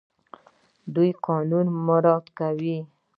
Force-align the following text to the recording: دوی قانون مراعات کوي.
دوی 0.93 1.09
قانون 1.27 1.65
مراعات 1.85 2.25
کوي. 2.39 2.77